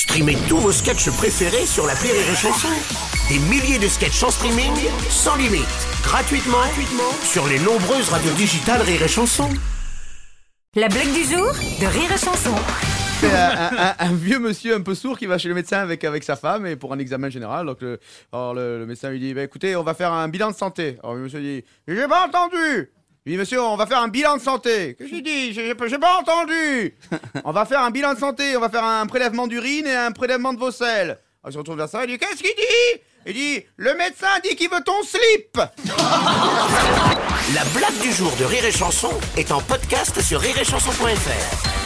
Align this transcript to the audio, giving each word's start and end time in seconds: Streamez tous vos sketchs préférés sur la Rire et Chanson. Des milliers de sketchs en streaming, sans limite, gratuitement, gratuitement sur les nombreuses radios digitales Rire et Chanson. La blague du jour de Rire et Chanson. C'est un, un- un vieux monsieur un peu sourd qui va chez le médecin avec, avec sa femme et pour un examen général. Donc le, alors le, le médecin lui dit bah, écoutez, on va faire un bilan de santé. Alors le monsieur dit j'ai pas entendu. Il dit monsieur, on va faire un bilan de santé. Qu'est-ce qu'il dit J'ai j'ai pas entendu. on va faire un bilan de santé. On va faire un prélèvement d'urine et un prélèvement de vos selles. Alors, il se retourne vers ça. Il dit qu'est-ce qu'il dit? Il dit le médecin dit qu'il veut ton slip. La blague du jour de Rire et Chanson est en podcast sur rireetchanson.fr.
Streamez 0.00 0.36
tous 0.48 0.56
vos 0.56 0.72
sketchs 0.72 1.10
préférés 1.10 1.66
sur 1.66 1.86
la 1.86 1.92
Rire 1.92 2.14
et 2.14 2.34
Chanson. 2.34 2.68
Des 3.28 3.38
milliers 3.38 3.78
de 3.78 3.86
sketchs 3.86 4.22
en 4.22 4.30
streaming, 4.30 4.72
sans 5.10 5.36
limite, 5.36 5.66
gratuitement, 6.02 6.56
gratuitement 6.56 7.10
sur 7.22 7.46
les 7.46 7.58
nombreuses 7.58 8.08
radios 8.08 8.32
digitales 8.32 8.80
Rire 8.80 9.02
et 9.02 9.08
Chanson. 9.08 9.50
La 10.74 10.88
blague 10.88 11.12
du 11.12 11.22
jour 11.24 11.52
de 11.52 11.86
Rire 11.86 12.10
et 12.14 12.18
Chanson. 12.18 12.54
C'est 13.20 13.30
un, 13.30 13.70
un- 13.76 13.94
un 13.98 14.12
vieux 14.14 14.38
monsieur 14.38 14.74
un 14.74 14.80
peu 14.80 14.94
sourd 14.94 15.18
qui 15.18 15.26
va 15.26 15.36
chez 15.36 15.48
le 15.48 15.54
médecin 15.54 15.80
avec, 15.80 16.02
avec 16.04 16.24
sa 16.24 16.36
femme 16.36 16.64
et 16.66 16.76
pour 16.76 16.94
un 16.94 16.98
examen 16.98 17.28
général. 17.28 17.66
Donc 17.66 17.82
le, 17.82 18.00
alors 18.32 18.54
le, 18.54 18.78
le 18.78 18.86
médecin 18.86 19.10
lui 19.10 19.20
dit 19.20 19.34
bah, 19.34 19.42
écoutez, 19.42 19.76
on 19.76 19.82
va 19.82 19.92
faire 19.92 20.12
un 20.14 20.28
bilan 20.28 20.50
de 20.50 20.56
santé. 20.56 20.96
Alors 21.02 21.14
le 21.16 21.20
monsieur 21.24 21.40
dit 21.40 21.62
j'ai 21.86 22.08
pas 22.08 22.26
entendu. 22.26 22.90
Il 23.30 23.34
dit 23.34 23.38
monsieur, 23.38 23.62
on 23.62 23.76
va 23.76 23.86
faire 23.86 24.00
un 24.00 24.08
bilan 24.08 24.38
de 24.38 24.42
santé. 24.42 24.96
Qu'est-ce 24.98 25.08
qu'il 25.08 25.22
dit 25.22 25.52
J'ai 25.52 25.72
j'ai 25.86 25.98
pas 25.98 26.18
entendu. 26.18 26.96
on 27.44 27.52
va 27.52 27.64
faire 27.64 27.80
un 27.80 27.92
bilan 27.92 28.14
de 28.14 28.18
santé. 28.18 28.56
On 28.56 28.60
va 28.60 28.68
faire 28.68 28.82
un 28.82 29.06
prélèvement 29.06 29.46
d'urine 29.46 29.86
et 29.86 29.94
un 29.94 30.10
prélèvement 30.10 30.52
de 30.52 30.58
vos 30.58 30.72
selles. 30.72 31.10
Alors, 31.10 31.18
il 31.46 31.52
se 31.52 31.58
retourne 31.58 31.78
vers 31.78 31.88
ça. 31.88 32.02
Il 32.02 32.08
dit 32.08 32.18
qu'est-ce 32.18 32.42
qu'il 32.42 32.56
dit? 32.56 33.02
Il 33.26 33.34
dit 33.34 33.64
le 33.76 33.94
médecin 33.94 34.26
dit 34.42 34.56
qu'il 34.56 34.68
veut 34.68 34.82
ton 34.84 35.00
slip. 35.04 35.58
La 37.54 37.64
blague 37.72 38.00
du 38.02 38.10
jour 38.12 38.32
de 38.40 38.44
Rire 38.46 38.64
et 38.64 38.72
Chanson 38.72 39.12
est 39.36 39.52
en 39.52 39.60
podcast 39.60 40.20
sur 40.20 40.40
rireetchanson.fr. 40.40 41.79